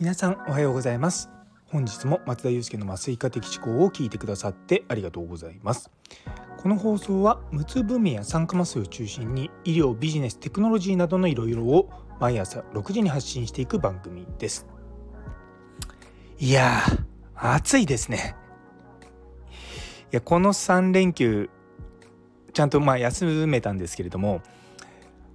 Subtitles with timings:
[0.00, 1.30] 皆さんおはようございます。
[1.66, 5.92] 本日も松田祐介の麻酔科的思考を聞いてくださってありがとうございます。
[6.56, 11.88] この放送は無痛分娩や酸化麻酔を中心に医療ビジネステクノロジーなどのいろいろを
[12.18, 14.66] 毎朝6時に発信していく番組です。
[16.40, 18.34] いやー暑いですね。
[20.12, 21.48] いやこの3連休
[22.56, 24.40] ちゃんとまあ休めたんですけれども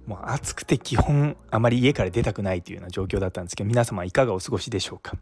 [0.08, 5.16] もう暑くて基本あまり家から出たくないというような状況だったんですけど皆様いかがお過ごしでしょうか？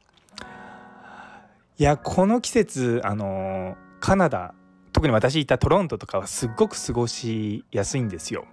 [1.76, 4.54] いやこの季節あのカナダ
[4.94, 8.46] 特に私いたトロントとかはすっごく過ごしやすいんですよ。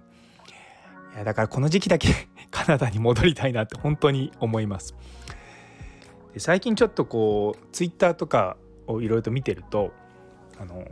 [1.14, 2.08] いやだからこの時期だけ
[2.52, 4.94] カナダに戻りたいなって本当に思います。
[6.36, 9.94] 最近ちょっとこうツイッターとかをいろいろと見てると
[10.60, 10.84] あの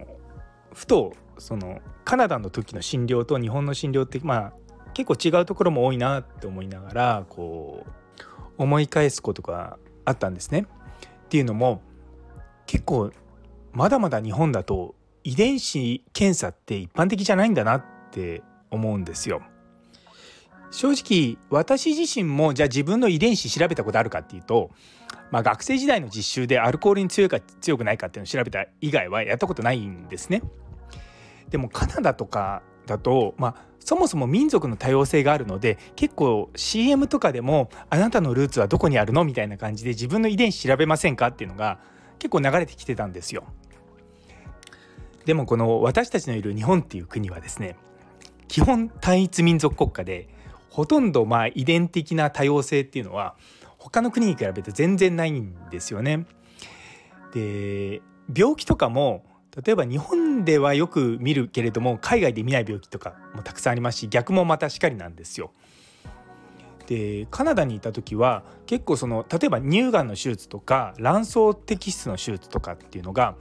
[0.73, 4.52] ふとそのカナダの時の診療と日本の診療ってまあ
[4.94, 8.20] 結構違うところも多いなって思いながらこう
[8.56, 10.66] 思い返すことがあったんですね。
[11.27, 11.83] っていうのも
[12.66, 13.12] 結構
[13.72, 19.42] まだまだ日本だと遺伝子検査って一般的じゃないんだなって思うんですよ。
[20.70, 24.70] 正直私自身もじゃあ自分の遺伝子調べたことあるかっていうと、
[25.30, 30.42] まあ、学生時代の実習でアルコールに強いか強くないかっていうのを調べた以外はやったことないんですね。
[31.56, 41.78] でもカナダとかだと、まあ、そもそも民族の多様性があるので結構 CM とかでも「あなたのルーツはどこにあるの?」みたいな感じで自分の遺伝子調べませんかっていうのが
[42.18, 43.44] 結構流れてきてたんですよ。
[45.24, 47.77] でもこの私たちのいる日本っていう国はですね
[48.46, 50.28] 基本単一民族国家で
[50.68, 53.34] ほとんどまあ遺伝的な多様性っていうのは
[53.78, 56.27] 他の国に比べて全然ないんですよね。
[57.32, 58.02] で
[58.34, 59.24] 病気とかも
[59.64, 65.53] 例えば日本ではよく見るけれども海外で見ない病気とかもたくさんありますし逆もまたしかりなんですよ。
[66.87, 73.35] でカナダにいた時は結構その例えば乳がんの手術とか卵巣摘出の手術とかっていうのが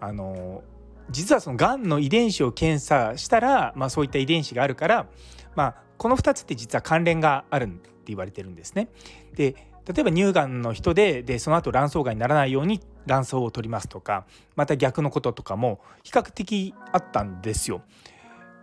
[0.00, 0.62] あの
[1.10, 5.06] 実はそのがんの遺伝子を検査したら、まあ、そういった遺伝子があるから、
[5.54, 8.88] まあ、この2つって実は関連があるって言われてるんですね。
[9.34, 9.54] で
[9.86, 17.82] 例えば乳がんの人ででその後卵巣がんにならないように卵巣を取りますとかまた逆のこととかも比較的あったんですよ。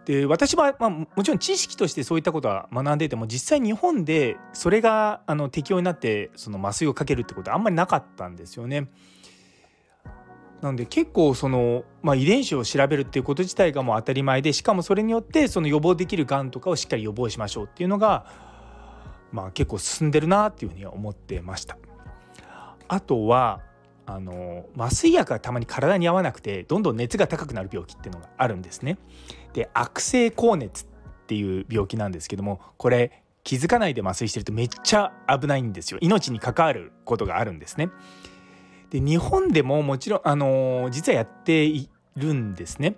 [0.06, 8.88] で私は、まあ、もちろん知識としてそういったことは学んでいても実際日本でそれがあの適用になってその麻酔をかけるってことはあんまりなかったんですよね。
[10.62, 18.25] なので結構その、まあ、遺伝子を調べるっていうこと自体がもう当たり前でしかもそれによってその予防できるがんとかをしっかり予防しましょうっていうのが
[19.31, 21.78] まあ、結構進んでるなっていうふうには思ってました。
[22.88, 23.62] あとは
[24.07, 28.97] あの麻酔薬がたまに体に合わなくてどんどん熱が高くなる病気っていうのがあるんですね。
[29.53, 30.88] で悪性高熱っ
[31.28, 37.90] ていう病気なんですけどもこれ気づかないで麻酔してるとめっちゃ危ないんですよ命に関わることがあるんですね。
[38.90, 42.95] で日本でももちろんあの実はやっているんですね。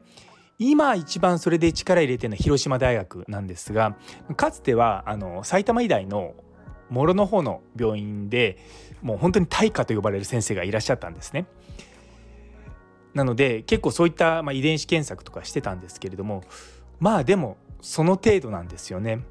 [0.59, 3.95] 今一番それで力入れてるのは広島大学なんですが
[4.35, 6.35] かつてはあの埼玉医大の
[6.89, 8.57] 諸の方の病院で
[9.01, 11.45] もう本当に大家と呼ばれる先生がいらっしゃったんですね。
[13.13, 16.43] なので結構そういった、まあ、遺伝子検索とかしてたんですけれども
[16.99, 19.21] まあでもその程度なんですよね。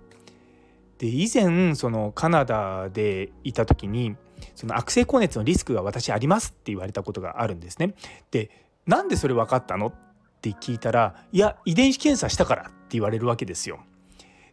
[0.98, 4.16] で以前そのカナダでいた時に
[4.56, 7.94] その悪性高熱のリスクが私ありますって言われたことがあるんですね。
[8.30, 8.50] で
[8.86, 9.92] なんでそれ分かったのっ
[10.40, 13.80] て聞いたら「いや遺伝子検査したから」って言われるわけですよ。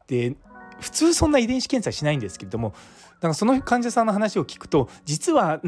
[0.08, 0.36] で
[0.80, 2.74] 普通そんな遺伝子検査しないんですけれども
[3.22, 5.62] なんかその患者さんの話を聞くと実は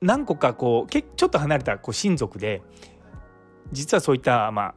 [0.00, 2.62] 何個かこうちょっと離れたこう親族で
[3.72, 4.74] 実はそういったまあ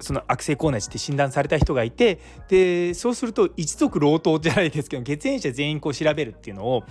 [0.00, 6.84] その悪性高熱って診断された人がいてでそうすると一族老頭じゃないですけど血縁者全員こう調べるっていうのを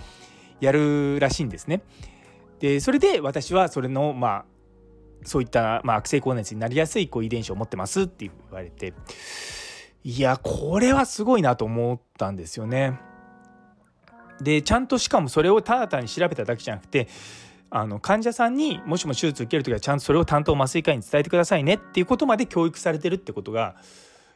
[0.60, 1.82] やるらしいんですね。
[2.60, 4.44] でそれで私はそれのまあ
[5.24, 8.94] そういった、まあ、悪性高熱になりやすいこう遺伝子を持ってますって言われて
[10.02, 12.98] いやこれはすごいなと思ったんですよね。
[14.40, 17.08] でちゃんとしかもそれをただ単に調べただけじゃなくて
[17.68, 23.76] あの患者さんにもしも手術受ける時はちゃんとそれを担当麻酔科医に伝えてくださいねっていうことまで教育されてるってことが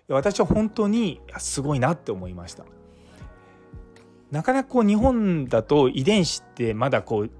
[0.08, 2.64] 私は本当にすごいなって思いました。
[4.30, 7.30] なかなかこう日本だと遺伝子ってまだこう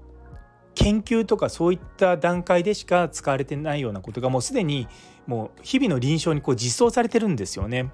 [0.73, 4.87] 研究とかそういった段階でしか使われてないようなことがもうすでに
[5.27, 7.91] もう日々の臨床にこう実装されてるんですよね。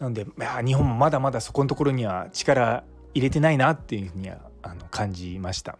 [0.00, 0.26] なので
[0.64, 5.78] 日本もまだまだそこのところには力入れてないなっていうふうにはあの感じました。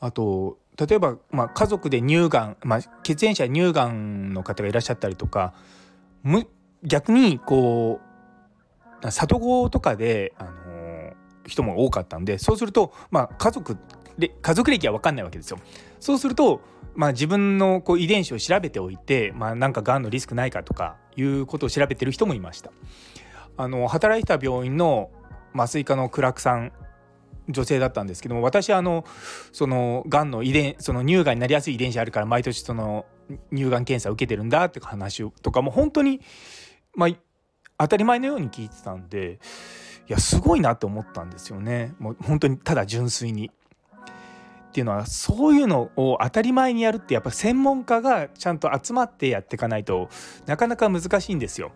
[0.00, 5.54] あと例えば、まあ、家族で乳がん、まあ、血縁者乳がんの方がいらっしゃったりとか
[6.82, 8.00] 逆にこ
[9.02, 11.12] う里子とかで、あの
[11.46, 13.76] 人も多かったんでそうすると、まあ、家族
[14.18, 15.58] 家族歴は分かんないわけですよ。
[16.00, 16.60] そうすると、
[16.94, 22.70] まあ、自分のこう遺伝子を調べておいて、まあ、なんかがんのリスクないかとかいうことを調べてる人もいました。
[23.56, 25.10] あの働いてた病院の
[25.54, 26.72] 麻酔科のクラクさん
[27.48, 29.04] 女性だったんですけども私あの
[29.52, 33.06] そのがんの遺伝その乳がんになりやすい遺伝子あるから毎年その
[33.54, 36.20] 乳がん検査を受けてるんだって話とかも本当に
[36.94, 37.10] まあ
[37.78, 39.38] 当たり前のように聞いてたんで
[40.08, 43.50] いやすごいなと思ったんですよねもう本当にただ純粋に。
[44.74, 50.08] っていうのはそういうのを当たり前にやるってやっぱ専門家がちゃんと集まってやっていかないと
[50.46, 51.70] なかなか難しいんですよ。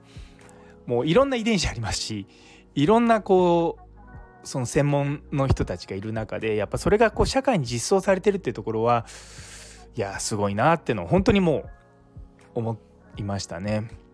[0.85, 2.27] もういろんな遺伝子ありますし
[2.75, 4.09] いろんなこう
[4.43, 9.07] その専門の人たちがいる中でやっぱそれがこう社会に実装されてるっていうところは
[9.95, 11.71] いやすごいなっていうのを本当にもう
[12.57, 12.79] 思
[13.17, 14.08] いましたね。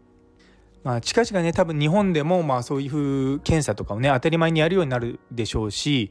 [0.85, 6.11] まあ、近々ね多分日本でもまあそういう検査とかをね当たり前にやるようになるでしょうし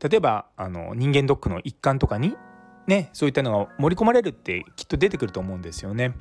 [0.00, 2.36] 例えばあの人間ドックの一環とかに
[2.86, 6.14] ねそういったのが盛り込まれるってきっと出てくると思うんですよね。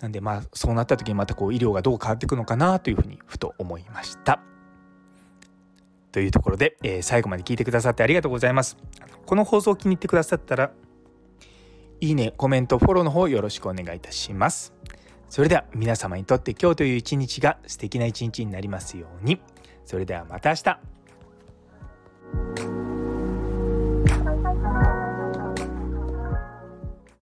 [0.00, 4.40] なんでまあそうなった時にまたこう医療がどう変わっていくのかなというふうにふと思いました。
[6.12, 8.76] というところで、えー、最後まで聞いてくださってありがとうございます。
[9.24, 10.70] この放送を気に入ってくださったら
[12.00, 14.74] いいねコメントフォローの方よろしくお願いいたします。
[15.28, 19.40] それでは皆様にとって今日という一日が素敵な一日になりますように。
[19.84, 20.95] それではまた明日。